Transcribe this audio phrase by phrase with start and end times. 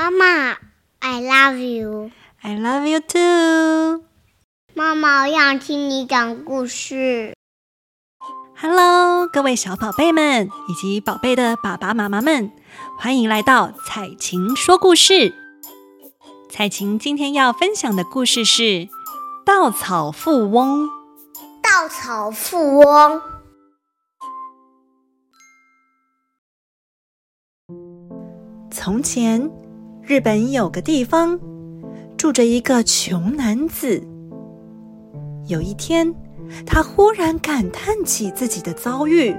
[0.00, 0.56] 妈妈
[1.00, 2.10] ，I love you.
[2.40, 4.02] I love you too.
[4.72, 7.34] 妈妈，我想听你讲故事。
[8.56, 12.50] Hello，各位小宝贝们以及宝贝的爸爸妈妈们，
[12.98, 15.34] 欢迎来到彩琴说故事。
[16.48, 18.62] 彩琴今天要分享的故事是
[19.44, 20.86] 《稻草富翁》。
[21.62, 23.20] 稻草富翁。
[28.70, 29.50] 从前，
[30.10, 31.38] 日本有个地方
[32.16, 34.02] 住着一个穷男子。
[35.46, 36.12] 有一天，
[36.66, 39.32] 他忽然感叹起自己的遭遇，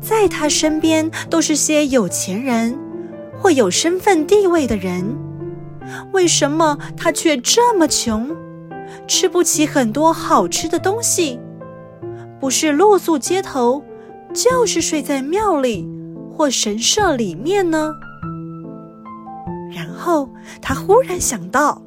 [0.00, 2.74] 在他身边都是些有钱人
[3.38, 5.04] 或有身份地位的人，
[6.14, 8.34] 为什么他却这么穷，
[9.06, 11.38] 吃不起很多好吃的东西，
[12.40, 13.84] 不是露宿街头，
[14.32, 15.86] 就是睡在庙里
[16.34, 17.92] 或神社里面呢？
[19.70, 20.28] 然后
[20.60, 21.80] 他忽然想到，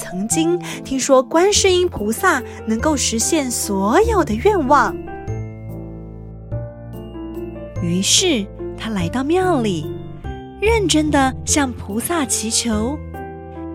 [0.00, 4.94] 曾经听说观世音菩萨能够实现所有的愿望，
[7.82, 9.86] 于是他来到庙里，
[10.60, 12.98] 认真的向菩萨祈求，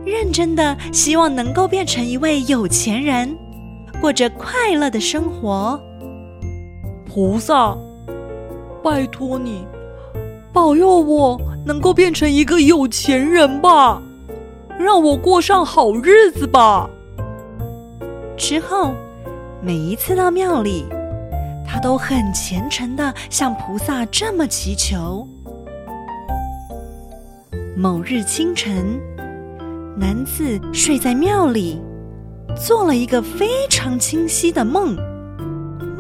[0.05, 3.37] 认真的希望能够变成一位有钱人，
[4.01, 5.79] 过着快乐的生活。
[7.05, 7.77] 菩萨，
[8.83, 9.65] 拜托你，
[10.57, 11.39] 保佑我。
[11.63, 14.01] 能够变成一个有钱人吧，
[14.79, 16.89] 让我过上好日子吧。
[18.37, 18.95] 之后，
[19.61, 20.85] 每一次到庙里，
[21.63, 25.27] 他都很虔诚地向菩萨这么祈求。
[27.75, 28.99] 某日清晨，
[29.95, 31.81] 男子睡在庙里，
[32.55, 34.95] 做了一个非常清晰的梦，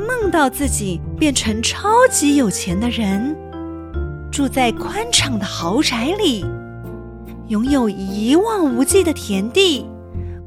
[0.07, 3.35] 梦到自己变成超级有钱的人。
[4.31, 6.45] 住在宽敞的豪宅里，
[7.47, 9.85] 拥有一望无际的田地，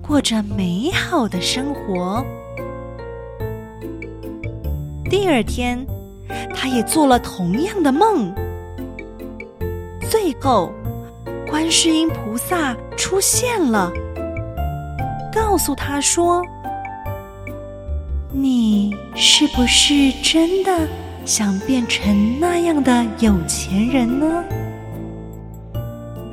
[0.01, 2.25] 过着美好的生活。
[5.11, 5.85] 第二天，
[6.55, 8.33] 他也做了同样的梦。
[10.09, 10.73] 最后，
[11.49, 13.91] 观世音菩萨出现了，
[15.33, 16.43] 告诉他说
[18.31, 20.89] ：“你是不是真的？”
[21.25, 24.45] 想变成那样的有钱人呢？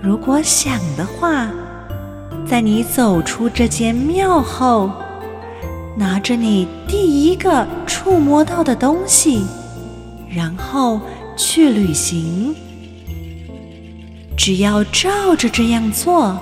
[0.02, 1.50] 如果想的话，
[2.46, 4.90] 在你走出这间庙后，
[5.96, 9.46] 拿着你第一个触摸到的东西，
[10.30, 11.00] 然后
[11.36, 12.56] 去旅行。
[14.38, 16.38] 只要照着这样做，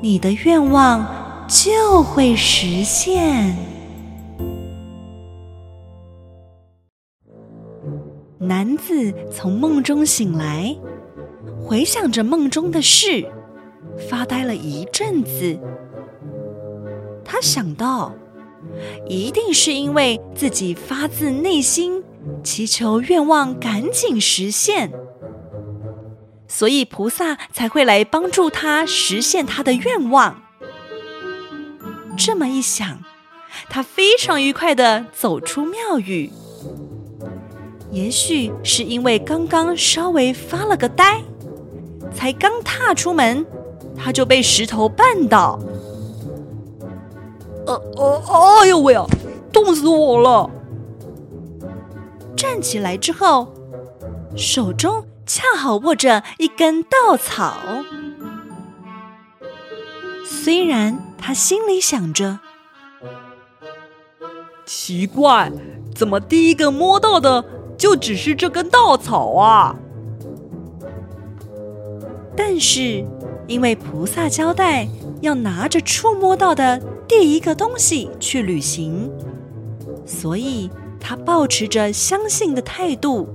[0.00, 1.04] 你的愿望
[1.48, 3.56] 就会实现。
[8.70, 10.76] 男子从梦中醒来，
[11.60, 13.26] 回想着梦中的事，
[14.08, 15.58] 发呆了一阵子。
[17.24, 18.14] 他想到，
[19.08, 22.04] 一定是因为自己发自内心
[22.44, 24.92] 祈求愿望赶紧实现，
[26.46, 30.44] 所以菩萨才会来帮助他实现他的愿望。
[32.16, 33.02] 这么一想，
[33.68, 36.30] 他非常愉快地走出庙宇。
[37.90, 41.22] 也许是因为刚刚稍微发了个呆，
[42.14, 43.44] 才刚踏出门，
[43.96, 45.58] 他就被石头绊倒。
[47.66, 48.22] 呃呃，
[48.60, 49.04] 哎呦喂呀，
[49.52, 50.50] 冻死我了！
[52.36, 53.52] 站起来之后，
[54.36, 57.54] 手中恰好握着一根稻草。
[60.24, 62.38] 虽然他心里想着，
[64.64, 65.52] 奇怪，
[65.94, 67.44] 怎么第一个摸到的？
[67.80, 69.74] 就只是这根稻草啊！
[72.36, 73.02] 但是
[73.46, 74.86] 因为菩萨交代
[75.22, 79.10] 要拿着触摸到的第一个东西去旅行，
[80.04, 80.70] 所以
[81.00, 83.26] 他抱持着相信的态度，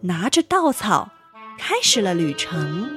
[0.00, 1.10] 拿着稻草
[1.58, 2.88] 开始了旅程。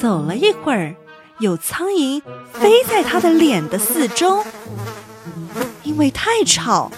[0.00, 0.96] 走了一会儿，
[1.40, 2.22] 有苍蝇
[2.54, 4.42] 飞在他的脸的四周，
[5.82, 6.90] 因为太吵。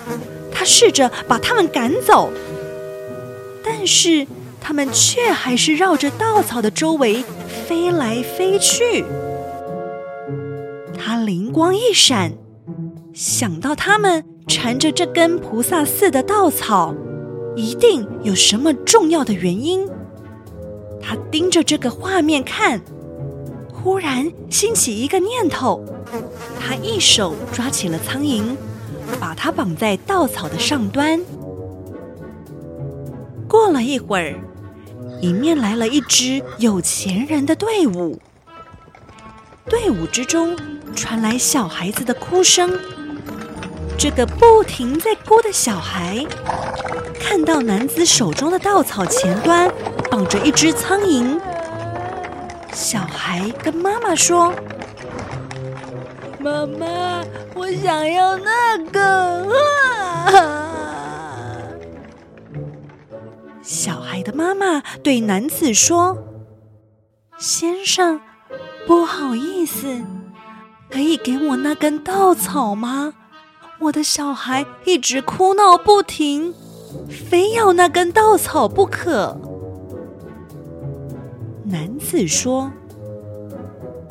[0.67, 2.31] 试着把它们赶走，
[3.65, 4.27] 但是
[4.61, 7.25] 它们却还是绕着稻草的周围
[7.67, 9.05] 飞来飞去。
[10.99, 12.33] 他灵光一闪，
[13.15, 16.93] 想到他们缠着这根菩萨似的稻草，
[17.55, 19.89] 一定有什么重要的原因。
[21.01, 22.81] 他盯着这个画面看，
[23.73, 25.85] 忽然兴起一个念头，
[26.59, 28.43] 他一手抓起了苍蝇。
[29.20, 31.20] 把它绑在稻草的上端。
[33.49, 34.35] 过了一会儿，
[35.23, 38.20] 迎面来了一支有钱人的队伍。
[39.69, 40.56] 队伍之中
[40.94, 42.79] 传来小孩子的哭声。
[43.99, 46.25] 这个不停在哭的小孩，
[47.19, 49.73] 看到男子手中的稻草前端
[50.11, 51.41] 绑着一只苍蝇，
[52.75, 54.52] 小孩跟妈妈说
[56.47, 57.25] ：“妈妈，
[57.57, 59.03] 我想要那个。”
[60.31, 61.67] 啊！
[63.63, 66.17] 小孩的妈妈对男子说
[67.37, 68.21] ：“先生，
[68.87, 70.05] 不好意思，
[70.89, 73.15] 可以给我那根稻草吗？”
[73.83, 76.55] 我的小孩一直哭闹不停，
[77.29, 79.37] 非要那根稻草不可。
[81.65, 82.71] 男子说：“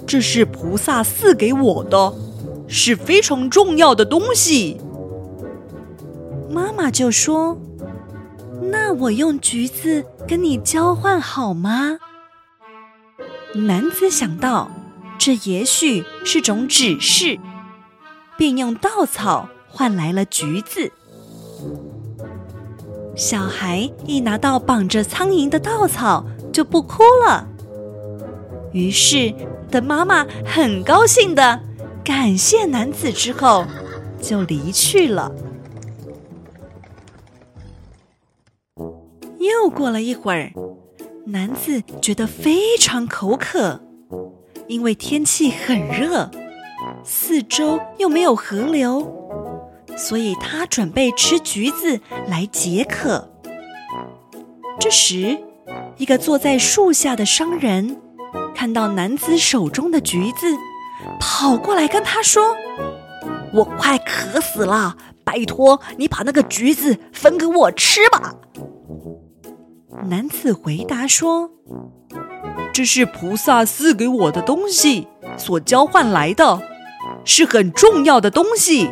[0.05, 2.13] 这是菩萨赐给我的，
[2.67, 4.79] 是非常重要的东西。”
[6.49, 7.57] 妈妈就说
[8.71, 11.99] ：“那我用橘子跟你交换好吗？”
[13.55, 14.69] 男子想到，
[15.17, 17.39] 这也许是种指示，
[18.37, 19.49] 便用稻草。
[19.77, 20.89] 换来了橘子。
[23.13, 27.45] 小孩一拿到绑着苍蝇的稻草，就不哭了。
[28.71, 29.33] 于是，
[29.69, 31.59] 的妈妈很高兴的
[32.05, 33.65] 感谢男子之后，
[34.21, 35.31] 就离去了。
[39.39, 40.53] 又过了一会儿，
[41.25, 43.81] 男子觉得非常口渴，
[44.67, 46.29] 因为天气很热，
[47.03, 49.11] 四周又没有河流。
[49.97, 53.31] 所以他准备吃橘子来解渴。
[54.79, 55.39] 这时，
[55.97, 57.99] 一个坐在树下的商人
[58.53, 60.47] 看到男子手中的橘子，
[61.19, 62.55] 跑过来跟他说
[63.53, 68.35] ：“我快渴死了，拜托你把那个橘子分给我吃吧。”
[70.09, 71.51] 男子回答说
[72.73, 75.07] ：“这是菩萨赐给我的东西，
[75.37, 76.61] 所交换来的，
[77.23, 78.89] 是很重要的东西。”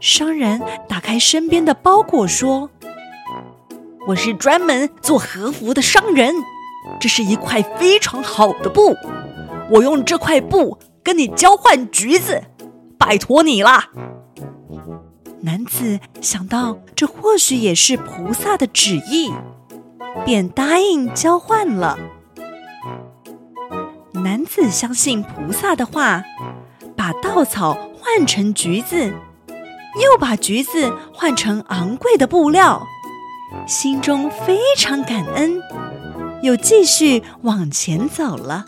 [0.00, 2.70] 商人打开身边的包裹，说
[4.08, 6.34] ：“我是专门做和服的商人，
[6.98, 8.96] 这是一块非常好的布，
[9.70, 12.42] 我用这块布跟你交换橘子，
[12.98, 13.90] 拜托你啦。”
[15.42, 19.32] 男子想到这或许也是菩萨的旨意，
[20.26, 21.98] 便答应交换了。
[24.12, 26.22] 男子相信菩萨的话，
[26.94, 29.14] 把稻草换成橘子。
[30.00, 32.86] 又把橘子换成昂贵的布料，
[33.66, 35.60] 心中非常感恩，
[36.42, 38.66] 又继续往前走了。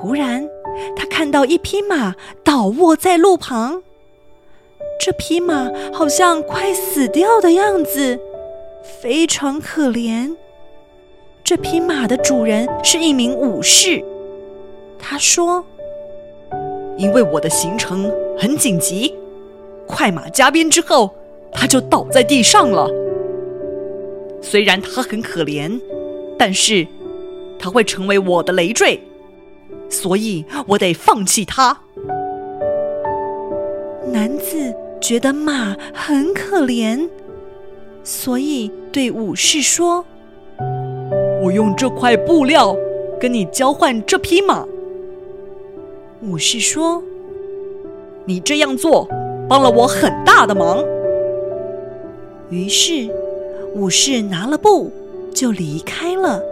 [0.00, 0.48] 突然，
[0.96, 3.82] 他看到一匹马倒卧在路旁，
[4.98, 8.18] 这匹马好像快死掉的样子，
[9.02, 10.34] 非常可怜。
[11.44, 14.02] 这匹马的主人是一名武士，
[14.98, 15.62] 他说。
[16.96, 19.14] 因为我的行程很紧急，
[19.86, 21.10] 快马加鞭之后，
[21.52, 22.88] 他就倒在地上了。
[24.40, 25.78] 虽然他很可怜，
[26.38, 26.86] 但是
[27.58, 29.00] 他会成为我的累赘，
[29.90, 31.76] 所以我得放弃他。
[34.06, 37.08] 男子觉得马很可怜，
[38.02, 40.04] 所以对武士说
[41.42, 42.74] ：“我用这块布料
[43.20, 44.66] 跟你交换这匹马。”
[46.22, 47.02] 武士说
[48.24, 49.08] ：“你这样做
[49.48, 50.84] 帮了我很大的忙。”
[52.50, 53.08] 于是，
[53.74, 54.90] 武士拿了布
[55.32, 56.42] 就离开了。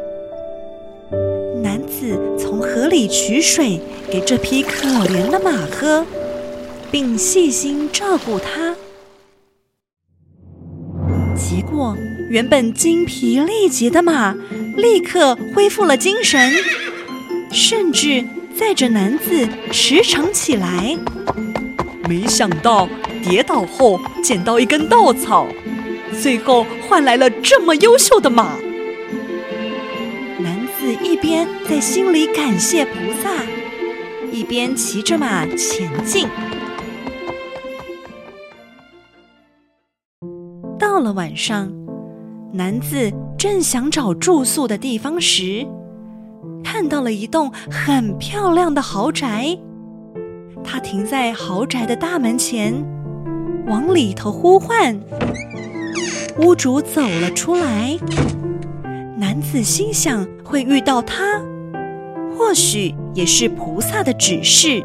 [1.61, 2.17] 男子
[2.49, 3.79] 从河里取水
[4.11, 6.07] 给这匹可怜的马喝，
[6.91, 8.75] 并细心照顾它。
[11.37, 11.95] 结果，
[12.31, 14.35] 原本精疲力竭的马
[14.79, 16.55] 立刻恢复了精神，
[17.53, 18.25] 甚至……
[18.59, 20.99] 载着男子驰骋起来，
[22.09, 22.89] 没想到
[23.23, 25.47] 跌倒后捡到一根稻草，
[26.21, 28.57] 最后换来了这么优秀的马。
[30.89, 32.93] 子一边在心里感谢菩
[33.23, 33.29] 萨，
[34.33, 36.27] 一边骑着马前进。
[40.79, 41.71] 到了晚上，
[42.55, 45.67] 男子正想找住宿的地方时，
[46.65, 49.59] 看到了一栋很漂亮的豪宅，
[50.65, 52.73] 他停在豪宅的大门前，
[53.67, 54.99] 往里头呼唤。
[56.39, 57.99] 屋主走了出来，
[59.19, 61.43] 男子心想会遇到他，
[62.35, 64.83] 或许也是菩萨的指示。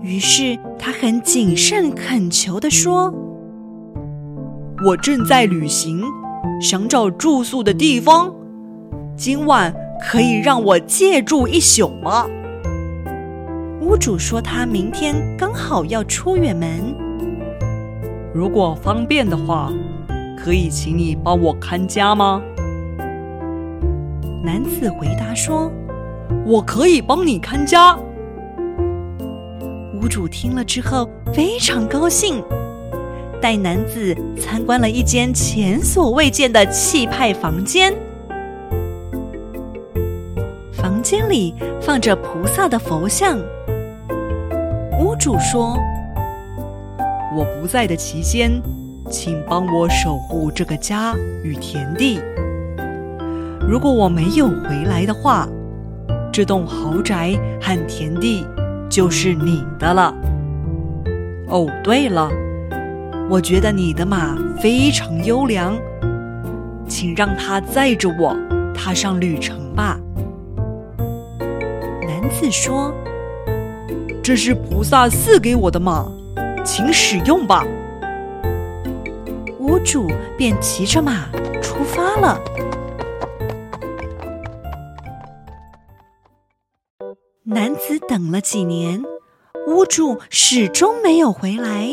[0.00, 3.14] 于是他很谨慎恳求地说
[4.84, 6.02] ：“我正在旅行，
[6.60, 8.34] 想找住宿的地方。
[9.16, 12.26] 今晚可以让我借住一宿吗？”
[13.80, 16.96] 屋主说：“他明天刚好要出远门，
[18.34, 19.72] 如果方便的话，
[20.36, 22.42] 可以请你帮我看家吗？”
[24.44, 25.70] 男子回答说
[26.44, 27.96] ：“我可以帮你看家。”
[29.94, 32.42] 屋主听了之后非常高兴，
[33.40, 37.94] 带男子参观了一间前所未见的气派房间。
[40.72, 43.38] 房间里放着菩萨的佛像。
[44.98, 45.78] 屋主说
[47.36, 48.60] ：“我不在的期间，
[49.08, 52.20] 请帮我守护这个家与田地。
[53.68, 55.48] 如果我没有回来的话，
[56.32, 58.46] 这栋豪宅和田地
[58.88, 60.14] 就是你的了。
[61.48, 62.30] 哦，对了，
[63.30, 65.76] 我觉得你的马非常优良，
[66.86, 68.36] 请让它载着我
[68.74, 69.98] 踏上旅程吧。”
[72.06, 72.92] 男子说。
[74.24, 76.06] 这是菩萨赐给我的马，
[76.64, 77.66] 请使用吧。
[79.58, 81.26] 屋主便骑着马
[81.60, 82.38] 出发了。
[87.54, 89.02] 男子等了几年，
[89.66, 91.86] 屋主始终没有回来，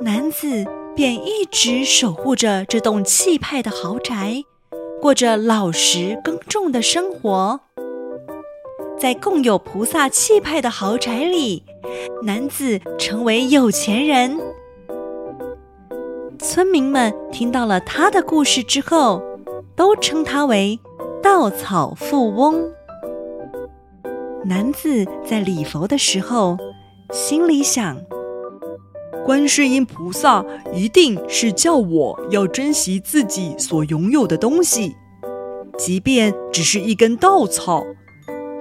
[0.00, 4.42] 男子便一直守护着这栋气派的豪宅，
[4.98, 7.60] 过着老实耕种的生活。
[8.98, 11.62] 在共有菩萨气派的豪宅里，
[12.22, 14.40] 男子成为有钱人。
[16.38, 19.22] 村民们听到了他的故事之后，
[19.74, 20.80] 都称他为
[21.22, 22.72] “稻草富翁”。
[24.48, 26.56] 男子在礼佛的时候，
[27.10, 28.00] 心里想：
[29.24, 34.94] 观世音菩萨一定是叫我要珍惜自己所拥有的东西，
[35.76, 37.84] 即便只是一根稻草。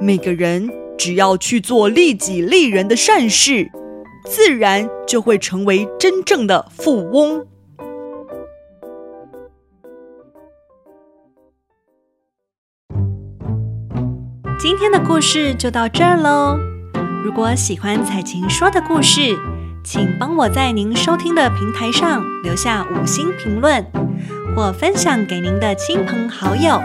[0.01, 3.69] 每个人只要去做利己利人的善事，
[4.25, 7.45] 自然就会成为真正的富翁。
[14.87, 16.59] 天的故事就到这儿喽。
[17.23, 19.35] 如果喜欢彩琴说的故事，
[19.83, 23.83] 请帮我在您收听的平台上留下五星评论，
[24.55, 26.79] 或分享给您的亲朋好友。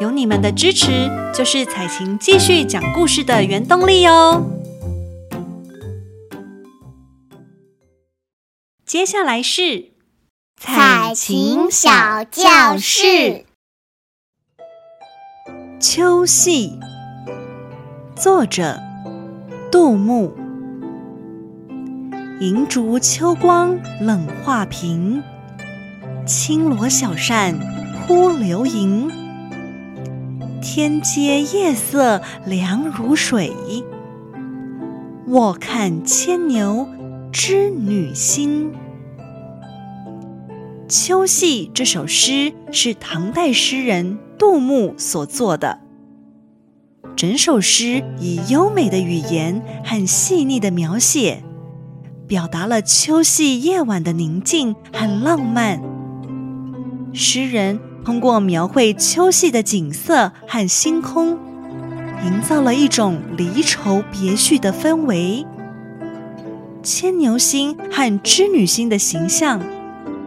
[0.00, 4.44] 有你们的支持，就是彩琴继续讲故事的原动力哦。
[8.84, 9.92] 接下来是
[10.56, 13.44] 彩琴小教室，
[15.78, 16.80] 秋夕，
[18.22, 18.78] 作者
[19.72, 20.32] 杜牧。
[22.38, 25.24] 银烛秋光冷画屏，
[26.24, 27.58] 轻罗小扇
[28.06, 29.10] 扑流萤。
[30.62, 33.52] 天阶夜色凉如水，
[35.26, 36.86] 卧看牵牛
[37.32, 38.70] 织女星。
[40.86, 45.81] 《秋夕》这首诗是唐代诗人杜牧所作的。
[47.16, 51.42] 整首诗以优美的语言和细腻的描写，
[52.26, 55.80] 表达了秋夕夜晚的宁静和浪漫。
[57.12, 61.38] 诗人，通过描绘秋夕的景色和星空，
[62.24, 65.46] 营造了一种离愁别绪的氛围。
[66.82, 69.60] 牵牛星和织女星的形象，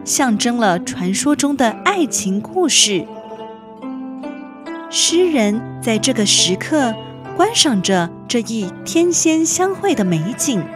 [0.04, 3.06] 象征了传说中的爱情故事。
[4.98, 6.94] 诗人在这个时刻
[7.36, 10.66] 观赏着这一天仙相会的美景，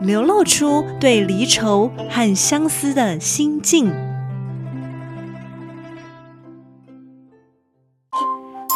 [0.00, 3.92] 流露出对离愁和相思的心境。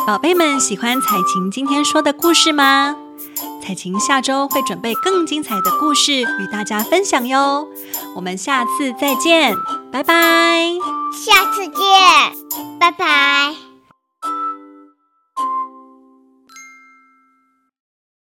[0.07, 2.95] 宝贝们喜欢采晴今天说的故事吗？
[3.63, 7.67] 采晴下周会准备更精彩的故事与大家分享哟。
[8.15, 9.57] 我们下次再见，
[9.91, 10.75] 拜拜。
[11.11, 13.66] 下次见，拜拜。